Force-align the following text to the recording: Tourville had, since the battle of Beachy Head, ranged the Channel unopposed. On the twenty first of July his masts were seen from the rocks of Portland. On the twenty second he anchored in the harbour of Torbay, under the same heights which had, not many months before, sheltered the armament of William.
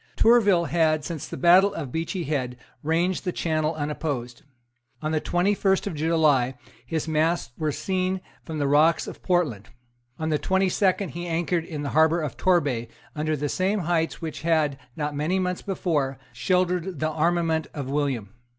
Tourville 0.15 0.65
had, 0.65 1.05
since 1.05 1.27
the 1.27 1.37
battle 1.37 1.75
of 1.75 1.91
Beachy 1.91 2.23
Head, 2.23 2.57
ranged 2.81 3.23
the 3.23 3.31
Channel 3.31 3.75
unopposed. 3.75 4.41
On 4.99 5.11
the 5.11 5.19
twenty 5.19 5.53
first 5.53 5.85
of 5.85 5.93
July 5.93 6.55
his 6.83 7.07
masts 7.07 7.51
were 7.55 7.71
seen 7.71 8.19
from 8.43 8.57
the 8.57 8.67
rocks 8.67 9.05
of 9.05 9.21
Portland. 9.21 9.69
On 10.17 10.29
the 10.29 10.39
twenty 10.39 10.69
second 10.69 11.09
he 11.09 11.27
anchored 11.27 11.65
in 11.65 11.83
the 11.83 11.89
harbour 11.89 12.19
of 12.19 12.35
Torbay, 12.35 12.87
under 13.15 13.37
the 13.37 13.47
same 13.47 13.81
heights 13.81 14.19
which 14.23 14.41
had, 14.41 14.79
not 14.95 15.13
many 15.15 15.37
months 15.37 15.61
before, 15.61 16.17
sheltered 16.33 16.99
the 16.99 17.09
armament 17.11 17.67
of 17.71 17.87
William. 17.87 18.33